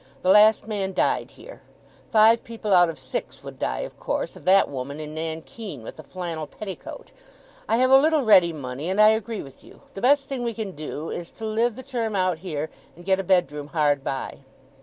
The 0.23 0.29
last 0.31 0.67
man 0.67 0.93
died 0.95 1.29
here. 1.29 1.61
Five 2.11 2.43
people 2.43 2.73
out 2.73 2.89
of 2.89 2.97
six 2.97 3.43
would 3.43 3.59
die 3.59 3.81
of 3.81 3.99
course 3.99 4.35
of 4.35 4.45
that 4.45 4.67
woman 4.67 4.99
in 4.99 5.13
nankeen 5.13 5.83
with 5.83 5.97
the 5.97 6.01
flannel 6.01 6.47
petticoat. 6.47 7.11
I 7.69 7.77
have 7.77 7.91
a 7.91 7.99
little 8.01 8.23
ready 8.23 8.51
money; 8.51 8.89
and 8.89 8.99
I 8.99 9.09
agree 9.09 9.43
with 9.43 9.63
you, 9.63 9.81
the 9.93 10.01
best 10.01 10.27
thing 10.27 10.41
we 10.43 10.55
can 10.55 10.71
do, 10.71 11.11
is, 11.11 11.29
to 11.33 11.45
live 11.45 11.75
the 11.75 11.83
term 11.83 12.15
out 12.15 12.39
here, 12.39 12.71
and 12.95 13.05
get 13.05 13.19
a 13.19 13.23
bedroom 13.23 13.67
hard 13.67 14.03
by. 14.03 14.39